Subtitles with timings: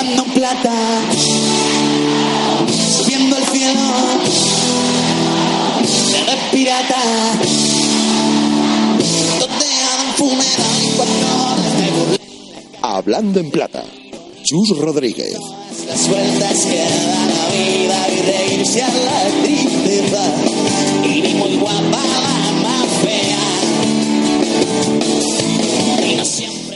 [0.00, 0.72] Hablando en plata,
[2.96, 3.80] subiendo al cielo,
[6.16, 7.02] eres pirata,
[10.16, 11.26] funeral cuando
[11.76, 12.20] te burles
[12.80, 13.84] Hablando en plata.
[14.42, 15.36] Chus Rodríguez.
[15.86, 18.39] las sueltas que da la vida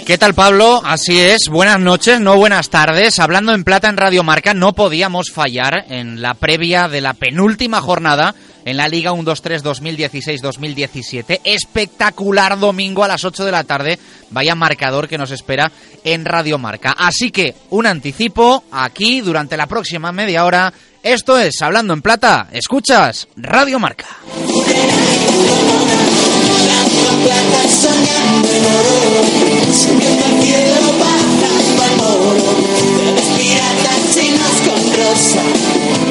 [0.06, 0.82] ¿Qué tal Pablo?
[0.84, 3.18] Así es, buenas noches, no buenas tardes.
[3.18, 7.80] Hablando en plata en Radio Marca, no podíamos fallar en la previa de la penúltima
[7.80, 8.34] jornada
[8.66, 11.40] en la Liga 1-2-3 2016-2017.
[11.44, 13.98] Espectacular domingo a las 8 de la tarde.
[14.28, 15.72] Vaya marcador que nos espera
[16.04, 16.94] en Radio Marca.
[16.98, 20.70] Así que un anticipo aquí durante la próxima media hora.
[21.02, 22.48] Esto es Hablando en Plata.
[22.52, 24.06] Escuchas Radio Marca.
[33.36, 36.03] Piratas chinos con rosa.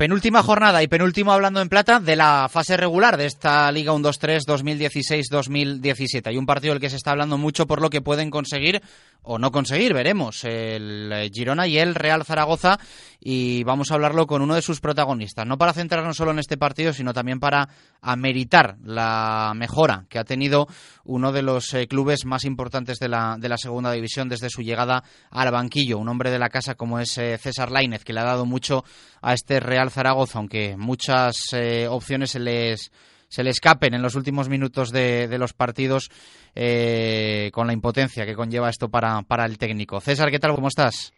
[0.00, 4.46] Penúltima jornada y penúltimo hablando en plata de la fase regular de esta Liga 1-2-3
[4.46, 6.26] 2016-2017.
[6.26, 8.80] Hay un partido del que se está hablando mucho por lo que pueden conseguir
[9.22, 12.78] o no conseguir, veremos, el eh, Girona y el Real Zaragoza
[13.20, 16.56] y vamos a hablarlo con uno de sus protagonistas, no para centrarnos solo en este
[16.56, 17.68] partido, sino también para
[18.00, 20.66] ameritar la mejora que ha tenido
[21.04, 24.62] uno de los eh, clubes más importantes de la, de la segunda división desde su
[24.62, 28.20] llegada al banquillo, un hombre de la casa como es eh, César Lainez, que le
[28.20, 28.84] ha dado mucho
[29.20, 32.90] a este Real Zaragoza, aunque muchas eh, opciones se les
[33.28, 36.10] se le escapen en los últimos minutos de, de los partidos
[36.56, 40.00] eh, con la impotencia que conlleva esto para, para el técnico.
[40.00, 40.54] César, ¿qué tal?
[40.54, 41.12] ¿Cómo estás?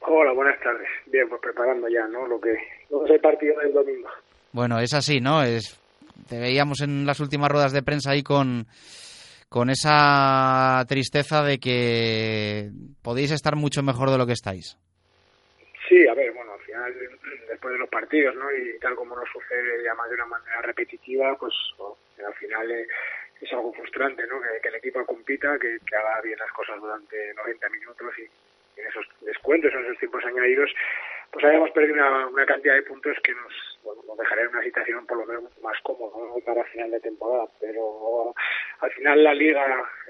[0.00, 0.88] Hola, buenas tardes.
[1.06, 2.26] Bien, pues preparando ya, ¿no?
[2.26, 2.56] Lo que,
[2.90, 4.08] lo que es el partido del domingo.
[4.52, 5.44] Bueno, es así, ¿no?
[5.44, 5.80] Es,
[6.28, 8.66] te veíamos en las últimas ruedas de prensa ahí con,
[9.48, 12.70] con esa tristeza de que
[13.00, 14.76] podéis estar mucho mejor de lo que estáis.
[15.88, 16.43] Sí, a ver, bueno,
[16.74, 16.94] final,
[17.48, 18.50] después de los partidos, ¿no?
[18.52, 21.54] Y tal como nos sucede ya más de una manera repetitiva, pues
[22.26, 22.86] al final eh,
[23.40, 24.40] es algo frustrante, ¿no?
[24.40, 29.06] Que, el equipo compita, que haga bien las cosas durante 90 minutos y en esos
[29.20, 30.70] descuentos, en esos tiempos añadidos,
[31.34, 31.94] pues hayamos perdido
[32.30, 33.52] una, cantidad de puntos que nos,
[33.82, 36.38] bueno, nos dejaría en una situación por lo menos más cómoda ¿no?
[36.46, 37.48] para final de temporada.
[37.60, 38.32] Pero
[38.80, 39.66] al final la liga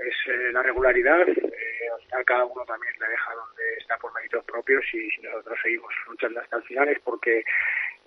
[0.07, 4.13] es eh, la regularidad, eh, al final cada uno también le deja donde está por
[4.15, 7.43] méritos propios y si nosotros seguimos luchando hasta el final es porque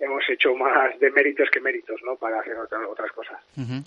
[0.00, 2.14] hemos hecho más de méritos que méritos ¿no?
[2.14, 3.36] para hacer otra- otras cosas.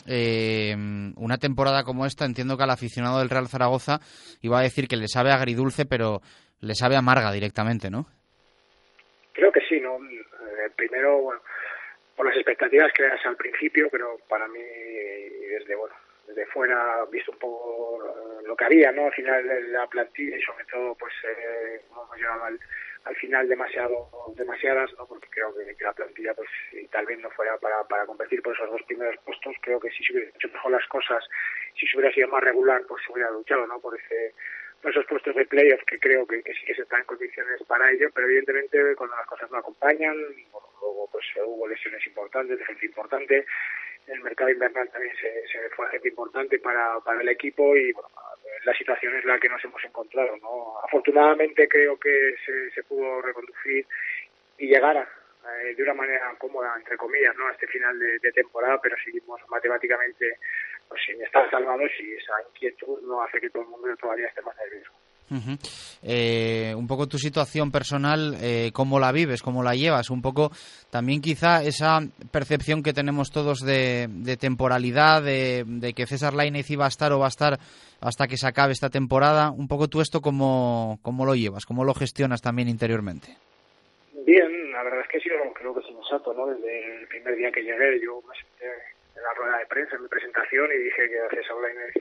[0.08, 0.76] Eh,
[1.16, 4.00] una temporada como esta, entiendo que al aficionado del Real Zaragoza
[4.42, 6.20] iba a decir que le sabe agridulce, pero
[6.60, 8.08] le sabe amarga directamente, ¿no?
[9.34, 9.98] Creo que sí, ¿no?
[9.98, 11.42] Eh, primero, bueno,
[12.16, 15.96] por las expectativas eras al principio, pero para mí, y desde, bueno,
[16.28, 19.06] desde fuera, visto un poco eh, lo que había, ¿no?
[19.06, 22.60] Al final la plantilla y sobre todo, pues, eh, no hemos llegado al,
[23.06, 25.08] al final demasiado, demasiadas, ¿no?
[25.08, 28.54] Porque creo que, la plantilla, pues, si tal vez no fuera para, para competir por
[28.54, 31.24] esos dos primeros puestos, creo que si se hubiera hecho mejor las cosas,
[31.80, 33.80] si se hubiera sido más regular, pues se hubiera luchado, ¿no?
[33.80, 34.34] Por ese,
[34.90, 37.92] esos puestos de playoff que creo que, que sí que se están en condiciones para
[37.92, 40.16] ello, pero evidentemente cuando las cosas no acompañan,
[40.82, 43.46] luego pues hubo lesiones importantes, de gente importante,
[44.08, 48.10] el mercado invernal también se, se fue gente importante para, para el equipo y bueno,
[48.66, 50.80] la situación es la que nos hemos encontrado, ¿no?
[50.84, 53.86] Afortunadamente creo que se, se pudo reconducir
[54.58, 55.10] y llegar a,
[55.64, 57.48] eh, de una manera cómoda, entre comillas, ¿no?
[57.48, 60.38] a este final de temporada, pero seguimos matemáticamente
[60.92, 64.42] pues, sin estar salvados y esa inquietud no hace que todo el mundo todavía esté
[64.42, 64.92] más nervioso.
[65.32, 65.58] Ujú.
[66.04, 70.52] Eh, un poco tu situación personal, eh, cómo la vives, cómo la llevas, un poco
[70.90, 72.02] también quizá esa
[72.32, 77.14] percepción que tenemos todos de, de temporalidad, de, de que César Lainez iba a estar
[77.14, 77.58] o va a estar
[78.02, 81.86] hasta que se acabe esta temporada, un poco tú esto cómo, cómo lo llevas, cómo
[81.86, 83.38] lo gestionas también interiormente.
[84.26, 86.48] Bien, la verdad es que sido, creo que sensato, ¿no?
[86.48, 88.68] Desde el primer día que llegué, yo me senté
[89.22, 91.94] la rueda de prensa, en mi presentación, y dije que César Lainez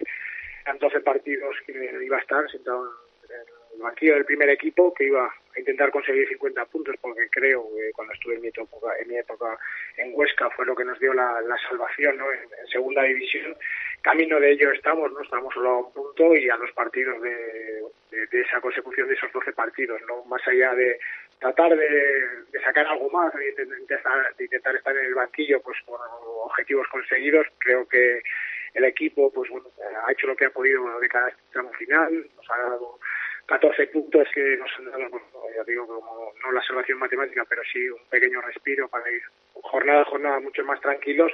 [0.65, 2.91] eran 12 partidos que iba a estar sentado
[3.29, 7.67] en el banquillo del primer equipo, que iba a intentar conseguir 50 puntos porque creo
[7.77, 9.59] que cuando estuve en mi época en mi época
[9.97, 12.33] en Huesca fue lo que nos dio la, salvación ¿no?
[12.33, 13.57] en, segunda división.
[14.01, 17.83] Camino de ello estamos no estamos solo a un punto y a los partidos de,
[18.11, 20.99] de, esa consecución de esos 12 partidos no más allá de
[21.41, 21.87] tratar de,
[22.51, 23.49] de sacar algo más de
[24.41, 26.01] intentar estar en el banquillo pues por
[26.45, 28.23] objetivos conseguidos creo que
[28.75, 29.69] el equipo pues bueno
[30.07, 32.99] ha hecho lo que ha podido de cada tramo final nos ha dado
[33.51, 35.27] 14 puntos que nos han dado, bueno,
[35.57, 39.23] ya digo, como no la salvación matemática, pero sí un pequeño respiro para ir
[39.55, 41.33] jornada a jornada mucho más tranquilos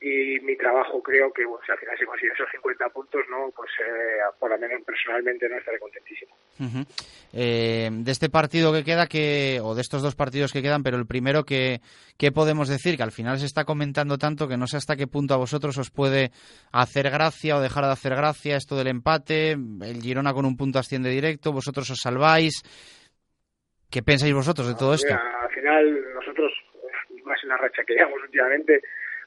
[0.00, 3.50] y mi trabajo creo que bueno, si al final se consigue esos 50 puntos, no
[3.54, 6.34] pues eh, por lo menos personalmente no estaré contentísimo.
[6.58, 6.86] Uh -huh.
[7.34, 10.96] eh, de este partido que queda, que o de estos dos partidos que quedan, pero
[10.96, 11.80] el primero que
[12.18, 15.06] qué podemos decir que al final se está comentando tanto que no sé hasta qué
[15.06, 16.30] punto a vosotros os puede
[16.72, 20.78] hacer gracia o dejar de hacer gracia esto del empate, el Girona con un punto
[20.78, 22.62] asciende directo, vosotros os salváis.
[23.90, 25.08] ¿Qué pensáis vosotros de todo esto?
[25.08, 26.52] Mira, al final nosotros
[27.24, 28.80] más en la racha que llevamos últimamente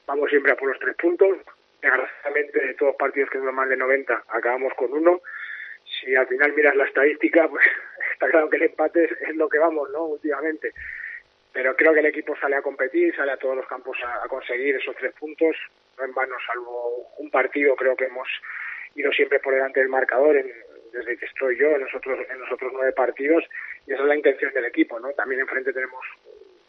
[0.06, 1.38] vamos siempre a por los tres puntos.
[1.80, 5.20] Desgraciadamente, de todos los partidos que duran más de 90, acabamos con uno.
[6.00, 7.64] Si al final miras la estadística, pues
[8.12, 10.04] está claro que el empate es, lo que vamos, ¿no?
[10.04, 10.72] Últimamente.
[11.52, 14.76] Pero creo que el equipo sale a competir, sale a todos los campos a, conseguir
[14.76, 15.56] esos tres puntos.
[15.98, 18.28] No en vano, salvo un partido, creo que hemos
[18.96, 20.50] ido siempre por delante del marcador en,
[20.92, 23.44] desde que estoy yo en nosotros en nosotros nueve partidos
[23.86, 26.04] y esa es la intención del equipo no también enfrente tenemos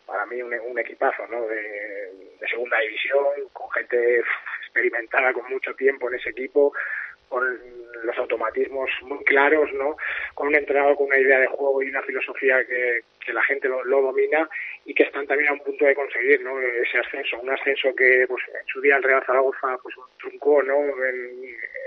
[0.06, 1.48] para mí un, un equipazo ¿no?
[1.48, 1.62] de,
[2.40, 4.22] de, segunda división, con gente
[4.62, 6.74] experimentada con mucho tiempo en ese equipo,
[7.30, 7.44] con
[8.04, 9.98] los automatismos muy claros, ¿no?
[10.36, 13.68] con un entrenador con una idea de juego y una filosofía que, que la gente
[13.68, 14.48] lo, lo, domina
[14.86, 16.60] y que están también a un punto de conseguir ¿no?
[16.60, 20.78] ese ascenso, un ascenso que pues, en su día el Real Zaragoza pues, truncó ¿no?
[21.04, 21.44] en,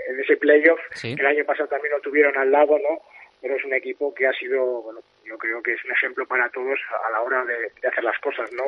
[0.09, 1.15] en ese playoff, sí.
[1.17, 2.99] el año pasado también lo tuvieron al lado, ¿no?
[3.41, 6.49] pero es un equipo que ha sido, bueno, yo creo que es un ejemplo para
[6.49, 8.65] todos a la hora de, de hacer las cosas, ¿no?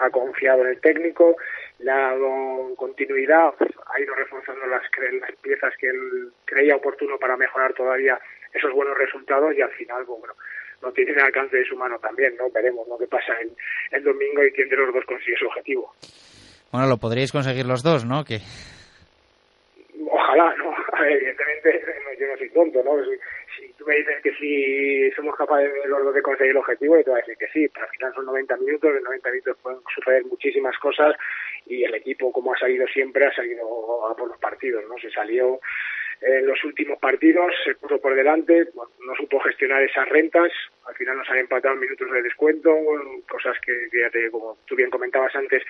[0.00, 1.36] Ha confiado en el técnico,
[1.78, 4.82] le ha dado continuidad, ha ido reforzando las,
[5.20, 8.18] las piezas que él creía oportuno para mejorar todavía
[8.52, 10.34] esos buenos resultados y al final, pues, bueno,
[10.82, 12.50] no tiene el alcance de su mano también, ¿no?
[12.50, 13.50] Veremos lo que pasa el,
[13.90, 15.92] el domingo y quién de los dos consigue su objetivo.
[16.70, 18.24] Bueno, lo podríais conseguir los dos, ¿no?
[18.24, 18.38] Que
[20.06, 20.74] ojalá, ¿no?
[20.92, 21.82] A ver, evidentemente
[22.20, 23.02] yo no soy tonto, ¿no?
[23.02, 23.10] Tú
[23.88, 27.18] me dices que si somos capaces los dos de conseguir el objetivo, yo te voy
[27.18, 30.24] a decir que sí, pero al final son 90 minutos, en 90 minutos pueden suceder
[30.26, 31.16] muchísimas cosas
[31.66, 34.98] y el equipo, como ha salido siempre, ha salido a por los partidos, ¿no?
[34.98, 35.58] Se salió
[36.20, 40.52] en los últimos partidos, se puso por delante, bueno, no supo gestionar esas rentas,
[40.84, 42.76] al final nos han empatado minutos de descuento,
[43.26, 45.62] cosas que, que ya te, como tú bien comentabas antes,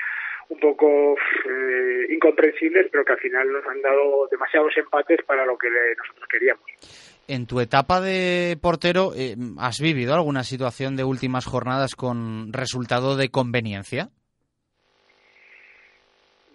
[0.48, 1.16] un poco
[1.48, 6.26] eh, incomprensibles, pero que al final nos han dado demasiados empates para lo que nosotros
[6.28, 7.17] queríamos.
[7.28, 13.19] En tu etapa de portero, eh, ¿has vivido alguna situación de últimas jornadas con resultado
[13.19, 14.08] de conveniencia?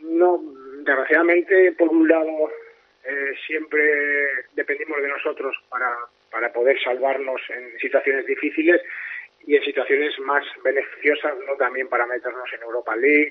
[0.01, 0.41] No,
[0.83, 2.49] desgraciadamente, por un lado,
[3.05, 3.81] eh, siempre
[4.55, 5.95] dependimos de nosotros para,
[6.31, 8.81] para poder salvarnos en situaciones difíciles
[9.45, 11.55] y en situaciones más beneficiosas, ¿no?
[11.55, 13.29] También para meternos en Europa League.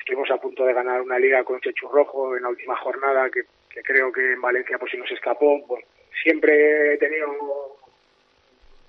[0.00, 3.42] Estuvimos a punto de ganar una liga con Chechu Rojo en la última jornada, que,
[3.84, 5.64] creo que en Valencia pues sí nos escapó.
[5.66, 5.86] Bueno,
[6.22, 7.76] siempre he tenido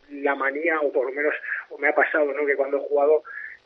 [0.10, 1.34] la manía, o por lo menos
[1.70, 2.46] o me ha pasado, ¿no?
[2.46, 3.24] Que cuando he jugado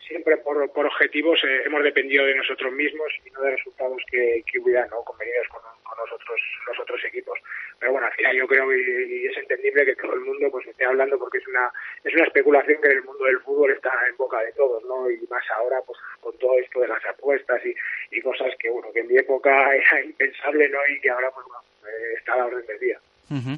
[0.08, 4.44] siempre por, por objetivos eh, hemos dependido de nosotros mismos y no de resultados que,
[4.46, 5.04] que hubieran ¿no?
[5.04, 7.40] convenidos con, con los, otros, los otros equipos.
[7.80, 10.68] Pero bueno, al final yo creo y, y, es entendible que todo el mundo pues
[10.68, 11.72] esté hablando porque es una
[12.04, 15.10] es una especulación que en el mundo del fútbol está en boca de todos, ¿no?
[15.10, 17.76] Y más ahora pues con todo esto de las apuestas y,
[18.12, 20.80] y cosas que bueno que en mi época era impensable, ¿no?
[20.88, 23.00] Y que ahora pues bueno, eh, está a la orden del día.
[23.30, 23.58] Uh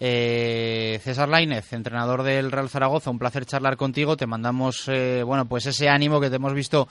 [0.00, 4.16] eh, César Lainez, entrenador del Real Zaragoza, un placer charlar contigo.
[4.16, 6.88] Te mandamos, eh, bueno, pues ese ánimo que te hemos visto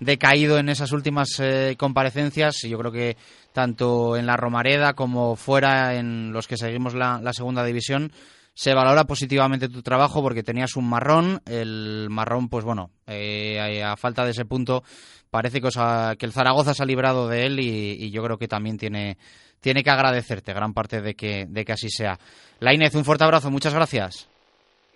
[0.00, 2.62] decaído en esas últimas eh, comparecencias.
[2.62, 3.16] Yo creo que
[3.52, 8.10] tanto en la Romareda como fuera en los que seguimos la segunda división
[8.58, 11.40] se valora positivamente tu trabajo porque tenías un marrón.
[11.46, 14.82] El marrón, pues bueno, eh, a falta de ese punto,
[15.30, 18.48] parece que, os el Zaragoza se ha librado de él y, y yo creo que
[18.48, 19.16] también tiene
[19.60, 22.18] tiene que agradecerte gran parte de que, de que así sea.
[22.58, 24.28] Lainez, un fuerte abrazo, muchas gracias.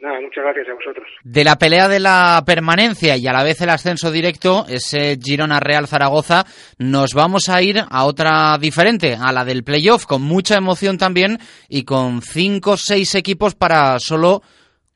[0.02, 1.06] Nada, muchas gracias a vosotros.
[1.23, 5.61] De la pelea de la permanencia y a la vez el ascenso directo, ese Girona
[5.61, 6.44] Real Zaragoza,
[6.76, 11.38] nos vamos a ir a otra diferente, a la del playoff, con mucha emoción también
[11.68, 14.42] y con cinco o seis equipos para solo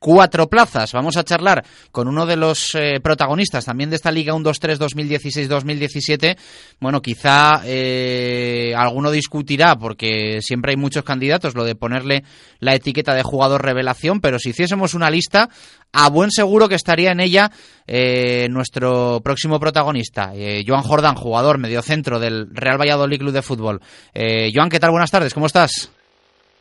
[0.07, 0.93] cuatro plazas.
[0.93, 6.37] Vamos a charlar con uno de los eh, protagonistas también de esta Liga 1-2-3 2016-2017.
[6.79, 12.23] Bueno, quizá eh, alguno discutirá porque siempre hay muchos candidatos lo de ponerle
[12.61, 15.49] la etiqueta de jugador revelación, pero si hiciésemos una lista,
[15.93, 17.51] a buen seguro que estaría en ella
[17.89, 23.81] eh, nuestro próximo protagonista, eh, Joan Jordán, jugador mediocentro del Real Valladolid Club de Fútbol.
[24.15, 24.93] Eh, Joan, ¿qué tal?
[24.93, 25.93] Buenas tardes, ¿cómo estás?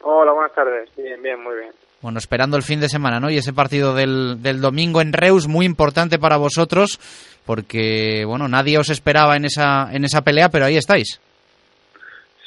[0.02, 0.90] Hola, buenas tardes.
[0.98, 1.85] Bien, bien, muy bien.
[2.06, 3.32] Bueno, esperando el fin de semana, ¿no?
[3.32, 7.00] Y ese partido del, del domingo en Reus, muy importante para vosotros,
[7.48, 11.20] porque, bueno, nadie os esperaba en esa, en esa pelea, pero ahí estáis.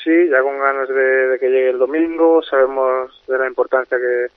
[0.04, 4.30] Sí, ya con ganas de, que llegue el domingo, sabemos de la importancia que,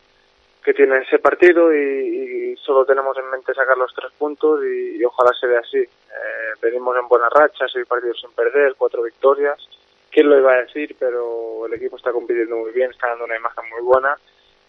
[0.65, 5.05] que tiene ese partido y, solo tenemos en mente sacar los tres puntos y, y
[5.05, 5.81] ojalá se vea así.
[5.81, 9.59] Eh, venimos en buena racha, seis partidos sin perder, cuatro victorias.
[10.09, 10.95] ¿Quién lo iba a decir?
[10.97, 14.17] Pero el equipo está compitiendo muy bien, está dando una imagen muy buena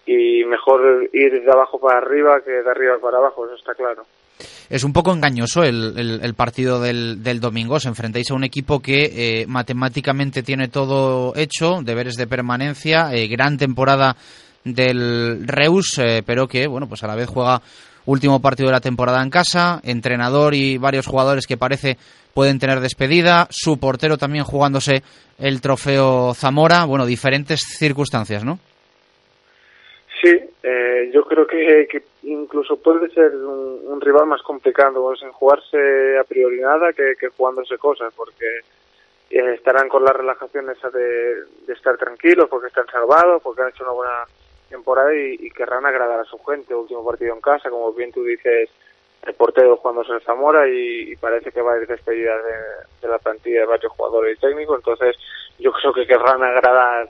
[0.07, 4.05] y mejor ir de abajo para arriba que de arriba para abajo, eso está claro.
[4.69, 7.75] Es un poco engañoso el, el, partido del, del, domingo.
[7.75, 13.29] Os enfrentáis a un equipo que eh, matemáticamente tiene todo hecho, deberes de permanencia, eh,
[13.29, 14.17] gran temporada
[14.65, 17.61] del Reus, eh, pero que, bueno, pues a la vez juega
[18.07, 21.99] último partido de la temporada en casa, entrenador y varios jugadores que parece
[22.35, 25.03] pueden tener despedida, su portero también jugándose
[25.39, 28.59] el trofeo Zamora, bueno, diferentes circunstancias, ¿no?
[30.23, 36.23] Sí, eh, yo creo que, incluso puede ser un, rival más complicado, sin jugarse a
[36.23, 38.47] priori nada que, jugándose cosas, porque
[39.31, 43.83] eh, estarán con la relajación esa de, estar tranquilos, porque están salvados, porque han hecho
[43.83, 44.25] una buena
[44.71, 46.73] temporada y, querrán agradar a su gente.
[46.73, 48.71] Último partido en casa, como bien tú dices,
[49.27, 52.53] el portero jugándose el Zamora y, y parece que va a ir despedida de,
[53.03, 54.79] de, la plantilla de varios jugadores y técnicos.
[54.79, 55.17] Entonces,
[55.59, 57.09] yo creo que querrán agradar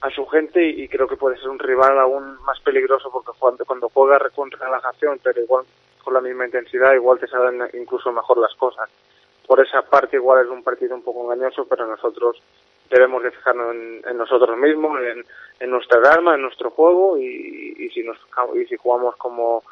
[0.00, 3.64] a su gente y, creo que puede ser un rival aún más peligroso porque cuando,
[3.64, 5.64] cuando juega con relajación, pero igual
[6.02, 8.88] con la misma intensidad, igual te salen incluso mejor las cosas.
[9.46, 12.42] Por esa parte, igual es un partido un poco engañoso, pero nosotros
[12.90, 15.24] debemos de fijarnos en, nosotros mismos, en,
[15.60, 18.18] en, nuestra arma, en nuestro juego y, y, si nos,
[18.54, 19.62] y si jugamos como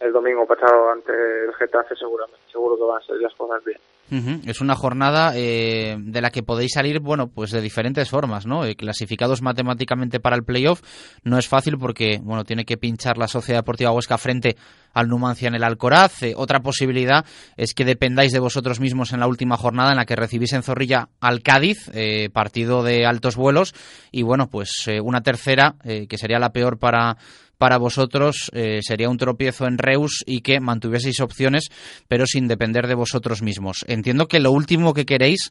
[0.00, 1.12] el domingo pasado ante
[1.44, 3.78] el Getafe seguramente, seguro que van a ser las cosas bien.
[4.10, 8.64] Es una jornada eh, de la que podéis salir, bueno, pues de diferentes formas, ¿no?
[8.64, 10.82] Eh, clasificados matemáticamente para el playoff
[11.24, 14.56] no es fácil porque, bueno, tiene que pinchar la Sociedad Deportiva Huesca frente
[14.94, 16.22] al Numancia en el Alcoraz.
[16.22, 20.06] Eh, otra posibilidad es que dependáis de vosotros mismos en la última jornada en la
[20.06, 23.74] que recibís en Zorrilla al Cádiz, eh, partido de altos vuelos,
[24.10, 27.16] y bueno, pues eh, una tercera que sería la peor para
[27.64, 31.70] para vosotros eh, sería un tropiezo en Reus y que mantuvieseis opciones,
[32.10, 33.86] pero sin depender de vosotros mismos.
[33.88, 35.50] Entiendo que lo último que queréis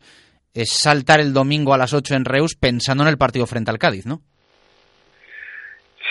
[0.54, 3.80] es saltar el domingo a las 8 en Reus pensando en el partido frente al
[3.80, 4.20] Cádiz, ¿no?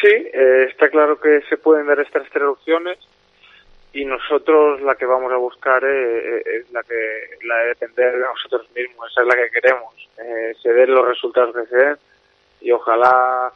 [0.00, 2.99] Sí, eh, está claro que se pueden dar estas tres opciones
[3.92, 8.25] y nosotros la que vamos a buscar es, es la que la de depender de
[8.25, 11.97] nosotros mismos, esa es la que queremos, eh, se den los resultados que se den
[12.61, 13.52] y ojalá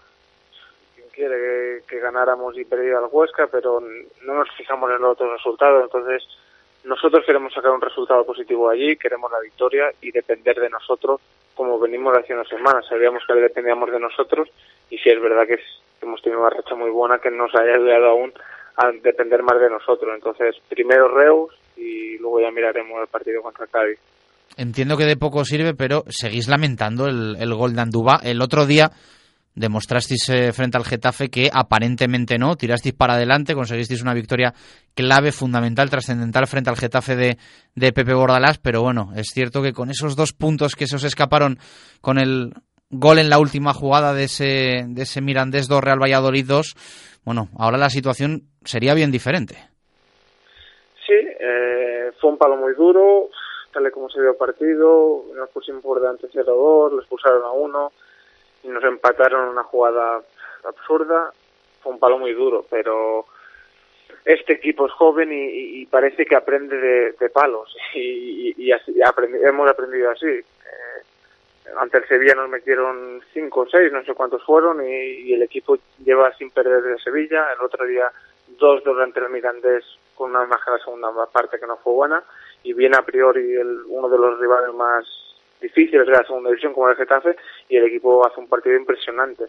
[1.17, 5.85] quiere que, ganáramos y perdiera al Huesca, pero no nos fijamos en los otros resultados.
[5.85, 6.23] Entonces,
[6.85, 11.21] nosotros queremos sacar un resultado positivo allí, queremos la victoria y depender de nosotros,
[11.55, 12.85] como venimos hace unas semanas.
[12.87, 14.49] Sabíamos que dependíamos de nosotros
[14.91, 15.59] y si es verdad que
[16.03, 18.33] hemos tenido una racha muy buena que nos haya ayudado aún
[18.77, 20.13] a depender más de nosotros.
[20.15, 23.99] Entonces, primero Reus y luego ya miraremos el partido contra Cádiz.
[24.59, 28.21] Entiendo que de poco sirve, pero seguís lamentando el, el gol de Andúba.
[28.23, 28.91] El otro día
[29.57, 34.55] demostrasteis eh, frente al Getafe que aparentemente no, tirasteis para adelante, conseguisteis una victoria
[34.95, 37.39] clave, fundamental, trascendental frente al Getafe de,
[37.75, 41.05] de Pepe Bordalás, pero bueno, es cierto que con esos dos puntos que se os
[41.05, 41.59] escaparon
[42.01, 42.53] con el
[42.91, 47.49] gol en la última jugada de ese, de ese Mirandés 2 Real Valladolid 2, bueno,
[47.59, 49.57] ahora la situación sería bien diferente.
[51.07, 53.31] Sí, eh, fue un palo muy duro,
[53.73, 57.93] tal y como se dio partido, nos pusimos por delante 0-2, lo expulsaron a uno,
[58.69, 60.23] nos empataron una jugada
[60.65, 61.33] absurda.
[61.83, 63.27] Fue un palo muy duro, pero
[64.25, 69.69] este equipo es joven y, y parece que aprende de, palos y, y aprendi hemos
[69.69, 70.27] aprendido así.
[70.27, 70.45] Eh,
[71.77, 75.79] ante el Sevilla nos metieron cinco o seis, no sé cuántos fueron, y, el equipo
[76.05, 77.53] lleva sin perder de Sevilla.
[77.53, 78.11] El otro día
[78.59, 82.23] dos durante el Mirandés con una imagen de la segunda parte que no fue buena
[82.63, 85.05] y viene a priori el, uno de los rivales más
[85.61, 87.37] difíciles de la segunda división como el Getafe
[87.69, 89.45] y el equipo hace un partido impresionante.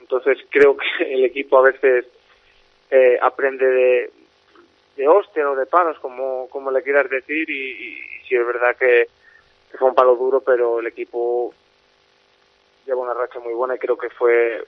[0.00, 2.06] Entonces creo que el equipo a veces
[2.90, 4.10] eh, aprende de,
[4.96, 8.46] de hostia o de palos, como, como le quieras decir, y, y, y sí es
[8.46, 9.08] verdad que,
[9.70, 11.52] que, fue un palo duro, pero el equipo
[12.86, 14.64] lleva una racha muy buena y creo que fue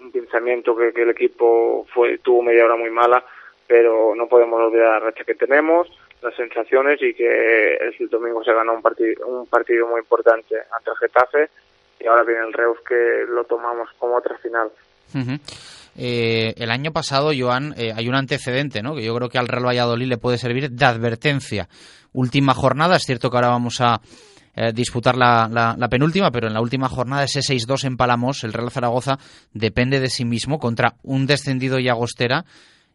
[0.00, 3.24] un pensamiento que, que el equipo fue tuvo media hora muy mala,
[3.66, 5.88] pero no podemos olvidar la racha que tenemos,
[6.22, 10.90] las sensaciones y que el domingo se ganó un partido, un partido muy importante ante
[10.90, 11.50] el Getafe
[12.00, 14.68] y ahora viene el Reus que lo tomamos como otra final.
[15.96, 18.94] Eh, el año pasado, Joan, eh, hay un antecedente, ¿no?
[18.94, 21.68] Que yo creo que al Real Valladolid le puede servir de advertencia.
[22.12, 24.00] Última jornada, es cierto que ahora vamos a
[24.54, 28.42] eh, disputar la, la- la penúltima, pero en la última jornada ese 6-2 en Palamos,
[28.44, 29.18] el Real Zaragoza
[29.52, 32.44] depende de sí mismo contra un descendido y Agostera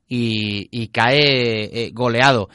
[0.08, 2.50] y, y cae goleado.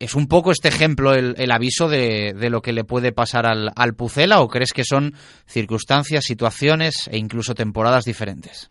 [0.00, 3.46] ¿Es un poco este ejemplo el, el aviso de, de lo que le puede pasar
[3.46, 5.12] al, al Pucela o crees que son
[5.46, 8.70] circunstancias, situaciones e incluso temporadas diferentes?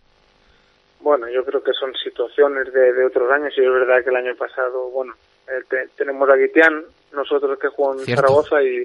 [0.99, 4.15] Bueno, yo creo que son situaciones de, de otros años y es verdad que el
[4.15, 5.13] año pasado, bueno,
[5.47, 8.21] eh, te- tenemos a Guitián, nosotros que jugamos en Cierto.
[8.21, 8.83] Zaragoza y,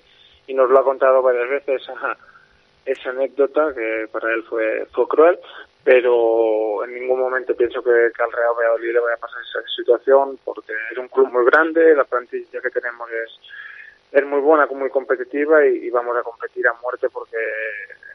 [0.48, 2.16] y nos lo ha contado varias veces esa,
[2.86, 5.38] esa anécdota que para él fue, fue cruel,
[5.84, 10.38] pero en ningún momento pienso que, al Real Valladolid le vaya a pasar esa situación
[10.44, 13.40] porque es un club muy grande, la plantilla que tenemos es,
[14.12, 17.36] es muy buena, muy competitiva y, vamos a competir a muerte porque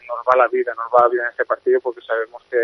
[0.08, 2.64] nos va la vida, nos va la vida en este partido porque sabemos que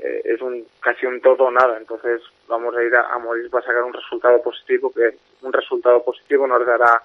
[0.00, 3.64] eh, es un casi un todo o nada, entonces vamos a ir a morir para
[3.64, 7.02] sacar un resultado positivo que un resultado positivo nos dará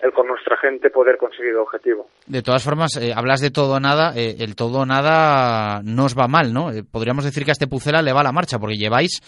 [0.00, 2.08] el con nuestra gente poder conseguir el objetivo.
[2.26, 6.04] De todas formas, eh, hablas de todo o nada, eh, el todo o nada no
[6.04, 6.70] os va mal, ¿no?
[6.70, 9.20] Eh, podríamos decir que a este Pucela le va la marcha, porque lleváis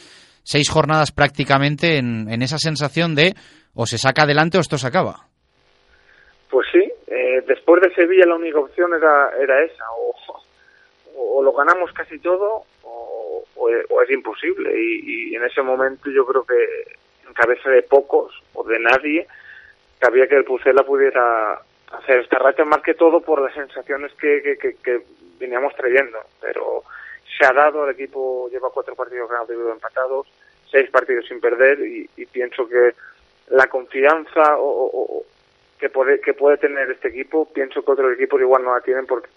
[0.45, 3.35] seis jornadas prácticamente en, en esa sensación de
[3.75, 5.27] o se saca adelante o esto se acaba.
[6.51, 6.91] Pues sí,
[7.47, 10.15] después de Sevilla la única opción era, era esa, o,
[11.17, 14.71] o lo ganamos casi todo o, o es- o es imposible.
[14.75, 16.55] Y, y en ese momento yo creo que
[17.27, 19.27] en cabeza de pocos o de nadie
[19.99, 21.61] cabía que el Pucela pudiera
[21.93, 25.03] hacer esta racha más que todo por las sensaciones que, que, que, que
[25.39, 26.19] veníamos trayendo.
[26.41, 26.83] Pero
[27.39, 30.27] se ha dado, el equipo lleva cuatro partidos ganados y dos empatados,
[30.71, 32.95] seis partidos sin perder y, pienso que
[33.49, 35.25] la confianza o,
[35.79, 39.07] que puede que puede tener este equipo, pienso que otros equipos igual no la tienen
[39.07, 39.29] porque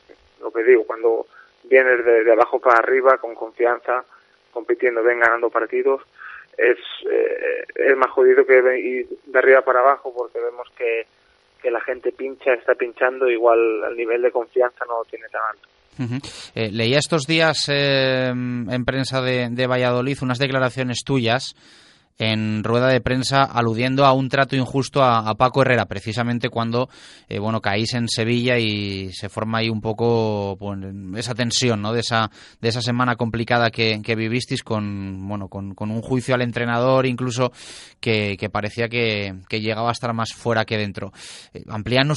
[0.42, 1.28] lo que digo, cuando
[1.64, 4.04] vienes de, de abajo para arriba con confianza,
[4.52, 6.02] compitiendo, ven ganando partidos,
[6.58, 6.78] es,
[7.10, 11.06] eh, es más jodido que ir de arriba para abajo porque vemos que,
[11.62, 15.42] que la gente pincha, está pinchando, igual el nivel de confianza no lo tiene tan
[15.52, 15.68] alto.
[16.56, 21.54] Eh, leía estos días eh, en prensa de, de Valladolid unas declaraciones tuyas
[22.18, 26.90] en rueda de prensa aludiendo a un trato injusto a, Paco Herrera, precisamente cuando
[27.28, 30.80] eh, bueno caís en Sevilla y se forma ahí un poco pues,
[31.18, 31.94] esa tensión ¿no?
[31.94, 36.42] de esa de esa semana complicada que, vivisteis con bueno con, con un juicio al
[36.42, 37.52] entrenador incluso
[38.00, 41.12] que, parecía que, llegaba a estar más fuera que dentro.
[41.54, 41.64] Eh,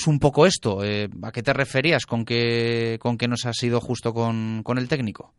[0.06, 0.82] un poco esto.
[0.82, 4.62] eh, ¿A qué te referías con que con que no se ha sido justo con,
[4.62, 5.32] con el técnico?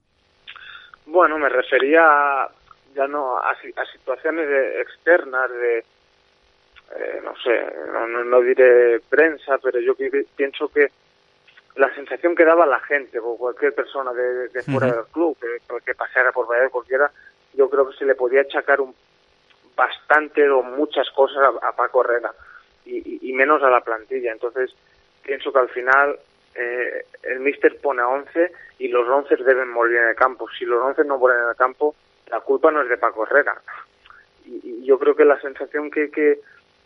[1.07, 2.51] Bueno, me refería a-
[2.95, 8.99] ya no a, a situaciones de- externas de, eh, no sé, no, no, no diré
[9.09, 9.93] prensa, pero yo
[10.35, 10.87] pienso que
[11.75, 15.57] la sensación que daba la gente o cualquier persona de, de fuera del club que,
[15.85, 17.11] que pasara por Valladolid cualquiera,
[17.53, 18.95] yo creo que se le podía achacar un
[19.75, 22.31] bastante o muchas cosas a, a Paco Herrera
[22.85, 24.31] y, y- y menos a la plantilla.
[24.31, 24.73] Entonces,
[25.23, 26.17] pienso que al final
[26.55, 30.47] eh, el míster pone a 11 y los 11 deben morir en el campo.
[30.57, 31.93] Si los 11 no mueren en el campo,
[32.27, 33.61] la culpa no es de Paco Herrera.
[34.45, 36.39] Y, yo creo que la sensación que, que,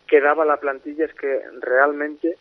[0.08, 2.38] que daba la plantilla es que realmente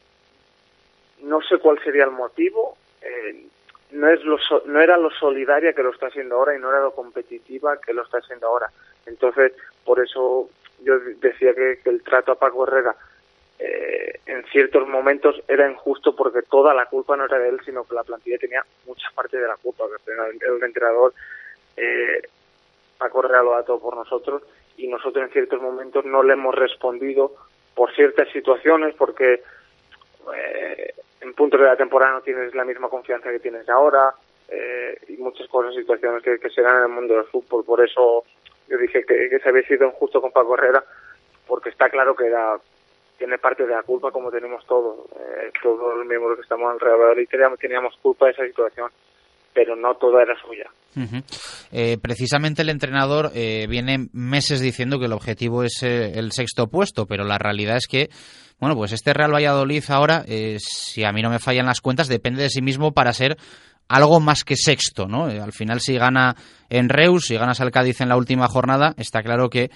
[1.20, 3.46] no sé cuál sería el motivo, eh,
[3.90, 6.80] no, es lo no era lo solidaria que lo está haciendo ahora y no era
[6.80, 8.70] lo competitiva que lo está haciendo ahora.
[9.06, 9.52] Entonces,
[9.84, 10.48] por eso
[10.82, 12.94] yo decía que, que el trato a Paco Herrera
[13.58, 17.84] eh, en ciertos momentos era injusto porque toda la culpa no era de él, sino
[17.84, 19.84] que la plantilla tenía mucha parte de la culpa.
[20.06, 21.12] El, el entrenador
[21.76, 22.22] eh,
[22.98, 24.42] Paco Herrera lo da todo por nosotros
[24.76, 27.32] y nosotros en ciertos momentos no le hemos respondido
[27.74, 29.42] por ciertas situaciones porque
[30.34, 34.14] eh, en puntos de la temporada no tienes la misma confianza que tienes ahora
[34.48, 37.64] eh, y muchas cosas, situaciones que, que se dan en el mundo del fútbol.
[37.64, 38.24] Por eso
[38.68, 40.84] yo dije que, se había sido injusto con Paco Herrera
[41.46, 42.58] porque está claro que era,
[43.16, 45.06] tiene parte de la culpa como tenemos todos.
[45.18, 48.90] Eh, todos los miembros que estamos Real Valladolid teníamos, teníamos culpa de esa situación,
[49.58, 50.70] pero no toda era suya.
[51.72, 56.68] Eh, precisamente el entrenador eh, viene meses diciendo que el objetivo es eh, el sexto
[56.68, 58.08] puesto, pero la realidad es que,
[58.60, 62.06] bueno, pues este Real Valladolid ahora, eh, si a mí no me fallan las cuentas,
[62.06, 63.36] depende de sí mismo para ser
[63.88, 65.28] algo más que sexto, ¿no?
[65.28, 66.36] Eh, al final, si gana
[66.70, 69.72] en Reus, si ganas al Cádiz en la última jornada, está claro que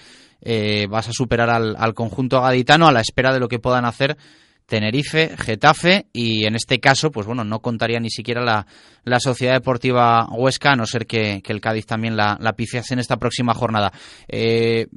[0.89, 4.17] vas a superar al, al conjunto gaditano a la espera de lo que puedan hacer
[4.65, 8.65] Tenerife, Getafe y en este caso, pues bueno, no contaría ni siquiera la,
[9.03, 12.55] la Sociedad Deportiva Huesca, a no ser que, el Cádiz también la, la
[12.89, 13.91] en esta próxima jornada.
[14.27, 14.87] Eh,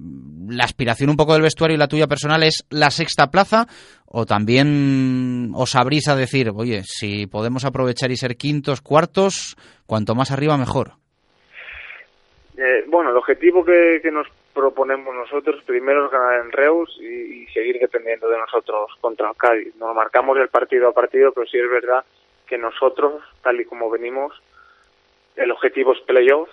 [0.48, 3.66] la aspiración un poco del vestuario y la tuya personal es la sexta plaza
[4.06, 10.14] o también os abrís a decir, oye, si podemos aprovechar y ser quintos, cuartos, cuanto
[10.14, 10.92] más arriba mejor.
[12.56, 14.26] Eh, bueno, el objetivo que, que nos
[14.56, 19.76] proponemos nosotros primero ganar en Reus y, seguir dependiendo de nosotros contra Cádiz.
[19.76, 22.04] Nos marcamos el partido a partido, pero sí es verdad
[22.46, 24.32] que nosotros, tal y como venimos,
[25.36, 26.48] el objetivo es playoff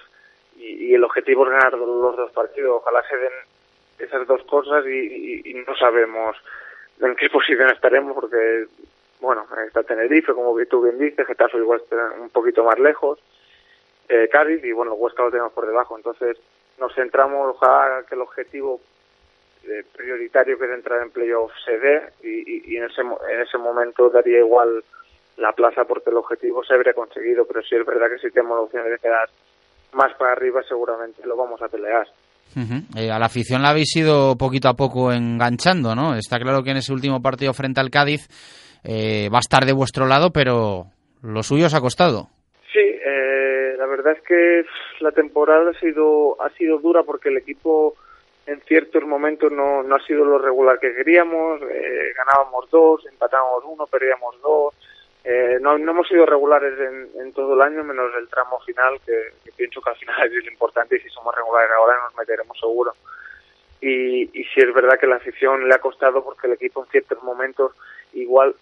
[0.58, 2.82] y, el objetivo es ganar los dos partidos.
[2.82, 3.34] Ojalá se den
[4.00, 6.36] esas dos cosas y, no sabemos
[7.00, 8.66] en qué posición estaremos porque,
[9.22, 13.20] bueno, está Tenerife, como tú bien dices, Getafe igual está un poquito más lejos,
[14.10, 15.96] eh, Cádiz y, bueno, Huesca lo tenemos por debajo.
[15.96, 16.38] Entonces,
[16.84, 18.82] nos centramos, ojalá que el objetivo
[19.64, 24.10] eh, prioritario que es entrar en playoff se dé y, en, ese, en ese momento
[24.10, 24.84] daría igual
[25.38, 28.58] la plaza porque el objetivo se habría conseguido, pero si es verdad que si tenemos
[28.58, 29.30] la opción de quedar
[29.94, 32.06] más para arriba seguramente lo vamos a pelear.
[32.98, 36.16] Eh, a la afición la habéis ido poquito a poco enganchando, ¿no?
[36.16, 38.28] Está claro que en ese último partido frente al Cádiz
[38.84, 40.88] eh, va a estar de vuestro lado, pero
[41.22, 42.28] lo suyo os ha costado.
[43.84, 44.66] La verdad es que
[45.02, 47.96] la temporada ha sido, ha sido dura porque el equipo
[48.46, 53.62] en ciertos momentos no, no ha sido lo regular que queríamos, eh, ganábamos dos, empatábamos
[53.66, 54.74] uno, perdíamos dos,
[55.26, 59.02] eh, no, no hemos sido regulares en, en, todo el año, menos el tramo final,
[59.06, 62.58] que, pienso que al final es lo importante y si somos regulares ahora nos meteremos
[62.58, 62.94] seguro.
[63.82, 66.90] Y, y si es verdad que la afición le ha costado porque el equipo en
[66.90, 67.74] ciertos momentos
[68.14, 68.56] igual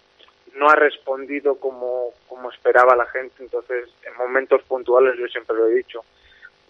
[0.55, 5.67] no ha respondido como, como esperaba la gente, entonces en momentos puntuales yo siempre lo
[5.67, 6.03] he dicho,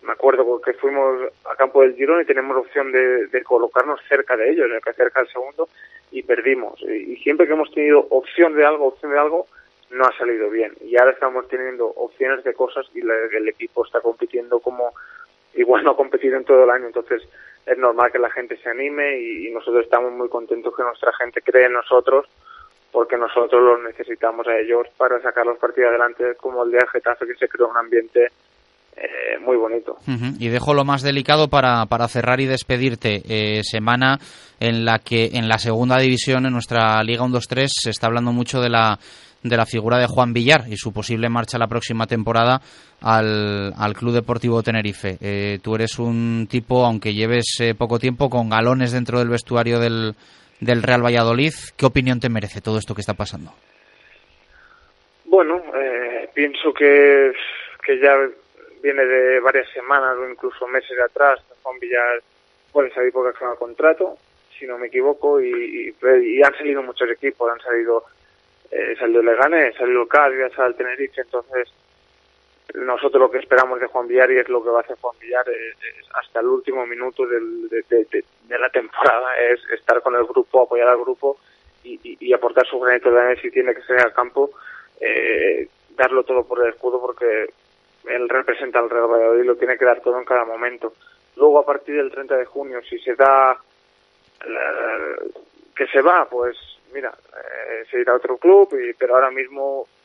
[0.04, 4.52] me acuerdo que fuimos a campo del Girón y tenemos opción de, colocarnos cerca de
[4.52, 5.70] ellos, cerca del segundo,
[6.12, 6.82] y perdimos.
[6.82, 9.48] Y, siempre que hemos tenido opción de algo, opción de algo,
[9.92, 10.74] no ha salido bien.
[10.82, 14.94] Y ahora estamos teniendo opciones de cosas y el equipo está compitiendo como
[15.54, 16.88] igual no ha competido en todo el año.
[16.88, 17.22] Entonces
[17.66, 21.14] es normal que la gente se anime y, y nosotros estamos muy contentos que nuestra
[21.14, 22.28] gente cree en nosotros
[22.92, 27.26] porque nosotros los necesitamos a ellos para sacar los partidos adelante como el de Getafe
[27.26, 28.28] que se creó un ambiente
[28.96, 29.98] eh, muy bonito.
[30.40, 33.22] Y dejo lo más delicado para, para cerrar y despedirte.
[33.28, 34.20] Eh, semana
[34.60, 38.60] en la que en la segunda división, en nuestra Liga 1-2-3, se está hablando mucho
[38.60, 39.00] de la,
[39.44, 42.62] de la figura de Juan Villar y su posible marcha la próxima temporada
[43.00, 45.18] al, al Club Deportivo Tenerife.
[45.22, 50.16] Eh, tú eres un tipo, aunque lleves poco tiempo, con galones dentro del vestuario del,
[50.62, 51.54] del Real Valladolid.
[51.76, 53.52] ¿Qué opinión te merece todo esto que está pasando?
[55.26, 55.62] Bueno,
[56.34, 57.34] pienso que,
[57.86, 58.16] que ya
[58.82, 61.40] viene de varias semanas o incluso meses de atrás.
[61.64, 62.22] Juan Villar
[62.72, 64.18] puede salir porque ha el contrato,
[64.58, 68.06] si no me equivoco, y, y, han salido muchos equipos, han salido,
[68.72, 71.70] eh, salido Leganés, salido Cádiz, salido el Tenerife, entonces
[72.76, 75.16] nosotros lo que esperamos de Juan Villar y es lo que va a hacer Juan
[75.20, 75.46] Villar
[76.14, 81.00] hasta el último minuto del, de, la temporada, es estar con el grupo, apoyar al
[81.00, 81.38] grupo
[81.84, 84.52] y, y, aportar su granito de arena si tiene que ser al campo,
[85.00, 87.52] eh, darlo todo por el escudo porque
[88.06, 90.94] él representa al Real Valladolid y lo tiene que dar todo en cada momento.
[91.36, 93.58] Luego, a partir del 30 de junio, si se da
[95.76, 96.58] que se va, pues
[96.94, 100.01] mira, eh, se irá a otro club, y, pero ahora mismo eh,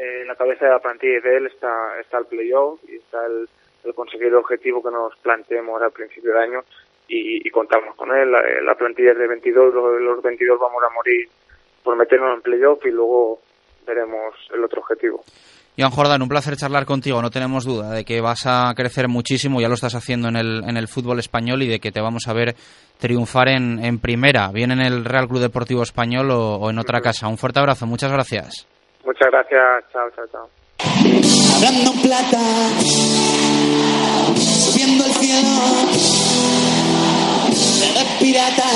[0.00, 3.94] en la cabeza de la plantilla de él está, está el playoff y está el,
[3.94, 6.60] conseguir el objetivo que nos planteemos al principio de año
[7.08, 8.30] y, contamos con él.
[8.30, 11.28] La, plantilla es de 22, los, los 22 vamos a morir
[11.82, 13.40] por meternos en playoff y luego
[13.86, 15.22] veremos el otro objetivo.
[15.76, 17.22] Iván Jordán, un placer charlar contigo.
[17.22, 20.62] No tenemos duda de que vas a crecer muchísimo, ya lo estás haciendo en el,
[20.68, 22.54] en el fútbol español y de que te vamos a ver
[22.98, 27.28] triunfar en, en primera, bien en el Real Club Deportivo Español o, en otra casa.
[27.28, 28.66] Un fuerte abrazo, muchas gracias.
[29.04, 30.48] Muchas gracias, chao, chao, chao.
[31.56, 32.40] Hablando plata,
[34.36, 35.48] subiendo el cielo,
[38.18, 38.70] pirata,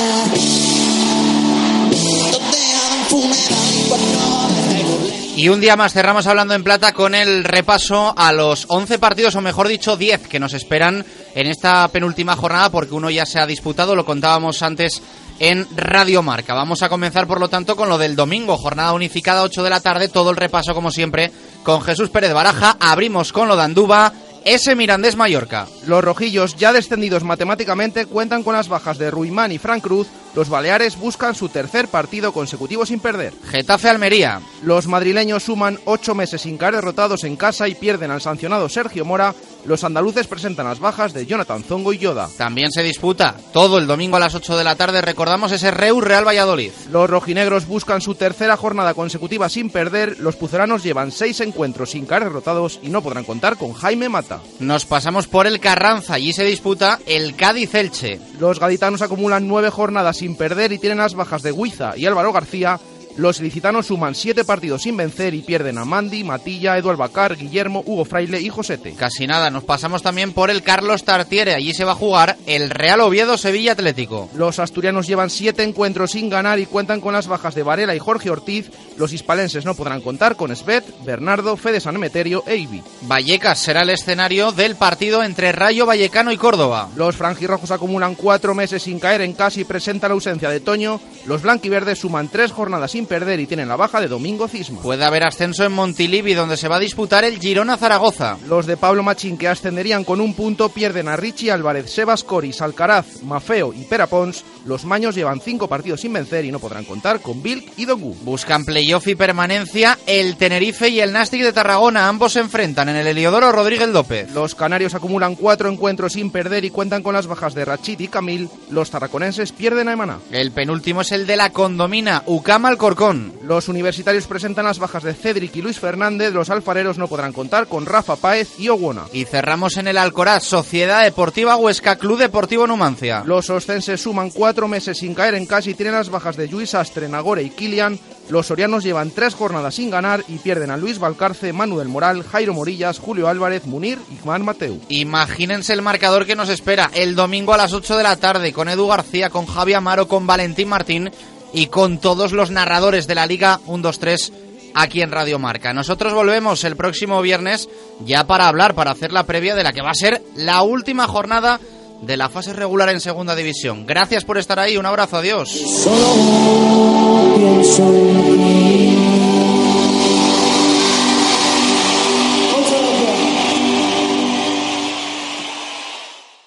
[5.37, 9.34] y un día más cerramos hablando en plata con el repaso a los 11 partidos,
[9.34, 13.40] o mejor dicho 10, que nos esperan en esta penúltima jornada, porque uno ya se
[13.40, 15.02] ha disputado, lo contábamos antes
[15.38, 16.55] en Radio Marca.
[16.55, 19.81] Vamos a comenzar, por lo tanto, con lo del domingo, jornada unificada, 8 de la
[19.81, 22.77] tarde, todo el repaso, como siempre, con Jesús Pérez Baraja.
[22.81, 24.12] Abrimos con lo de Andúba
[24.44, 25.66] ese Mirandés Mallorca.
[25.87, 30.07] Los rojillos, ya descendidos matemáticamente, cuentan con las bajas de Ruimán y Frank Cruz.
[30.35, 33.33] Los baleares buscan su tercer partido consecutivo sin perder.
[33.51, 34.40] Getafe Almería.
[34.62, 39.05] Los madrileños suman ocho meses sin caer derrotados en casa y pierden al sancionado Sergio
[39.05, 42.29] Mora los andaluces presentan las bajas de Jonathan Zongo y Yoda.
[42.37, 46.03] También se disputa todo el domingo a las 8 de la tarde, recordamos ese Reus
[46.03, 46.72] Real Valladolid.
[46.90, 52.07] Los rojinegros buscan su tercera jornada consecutiva sin perder, los puceranos llevan seis encuentros sin
[52.07, 54.40] caer derrotados y no podrán contar con Jaime Mata.
[54.61, 58.20] Nos pasamos por el Carranza, allí se disputa el Cádiz-Elche.
[58.38, 62.33] Los gaditanos acumulan nueve jornadas sin perder y tienen las bajas de Huiza y Álvaro
[62.33, 62.79] García,
[63.16, 67.83] los ilicitanos suman siete partidos sin vencer y pierden a Mandi, Matilla, Eduardo Bacar, Guillermo,
[67.87, 68.94] Hugo Fraile y Josete.
[68.94, 71.55] Casi nada, nos pasamos también por el Carlos Tartiere.
[71.55, 74.29] Allí se va a jugar el Real Oviedo Sevilla Atlético.
[74.35, 78.00] Los asturianos llevan siete encuentros sin ganar y cuentan con las bajas de Varela y
[78.00, 78.70] Jorge Ortiz.
[78.96, 82.83] Los hispalenses no podrán contar con Svet, Bernardo, Fede San Emeterio e Ibi.
[83.03, 86.88] Vallecas será el escenario del partido entre Rayo Vallecano y Córdoba.
[86.96, 91.00] Los franjirrojos acumulan cuatro meses sin caer en casa y presentan la ausencia de Toño.
[91.27, 94.83] Los blanquiverdes suman tres jornadas sin perder y tienen la baja de Domingo Cisma.
[94.83, 98.38] Puede haber ascenso en Montilivi, donde se va a disputar el Girona-Zaragoza.
[98.49, 102.62] Los de Pablo Machín, que ascenderían con un punto, pierden a Richie Álvarez, Sebas Coris,
[102.62, 104.45] Alcaraz, Mafeo y Perapons.
[104.64, 108.17] Los maños llevan cinco partidos sin vencer y no podrán contar con Bilk y Dongu.
[108.23, 112.09] Buscan playoff y permanencia el Tenerife y el Nastic de Tarragona.
[112.09, 114.33] Ambos se enfrentan en el Heliodoro Rodríguez López.
[114.33, 118.09] Los canarios acumulan cuatro encuentros sin perder y cuentan con las bajas de Rachid y
[118.09, 118.49] Camil.
[118.71, 120.19] Los tarraconenses pierden a Emaná.
[120.31, 122.93] El penúltimo es el de la Condomina, Ucama Alcorcón.
[123.42, 126.33] Los universitarios presentan las bajas de Cedric y Luis Fernández.
[126.33, 129.07] Los alfareros no podrán contar con Rafa Páez y Oguona.
[129.12, 133.24] Y cerramos en el Alcoraz, Sociedad Deportiva Huesca, Club Deportivo Numancia.
[133.26, 136.74] Los oscenses suman cuatro meses sin caer en casa y tienen las bajas de Luis
[136.74, 137.98] Astre, Nagore y Kilian.
[138.28, 142.22] Los sorianos llevan tres jornadas sin ganar y pierden a Luis Valcarce, Manu del Moral,
[142.22, 144.80] Jairo Morillas, Julio Álvarez, Munir y Juan Mateu.
[144.88, 148.68] Imagínense el marcador que nos espera el domingo a las 8 de la tarde con
[148.68, 151.11] Edu García, con Javi Amaro, con Valentín Martín
[151.55, 154.33] y con todos los narradores de la Liga 1-2-3
[154.75, 155.73] aquí en Radio Marca.
[155.73, 157.69] Nosotros volvemos el próximo viernes
[158.05, 161.07] ya para hablar, para hacer la previa de la que va a ser la última
[161.07, 161.61] jornada
[162.03, 163.87] de la fase regular en Segunda División.
[163.87, 165.49] Gracias por estar ahí, un abrazo, adiós.